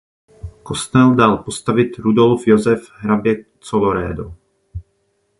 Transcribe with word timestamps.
Kostel 0.63 1.13
dal 1.15 1.37
postavit 1.43 1.97
Rudolf 1.97 2.47
Josef 2.47 2.91
hrabě 2.91 3.45
Colloredo. 3.59 4.33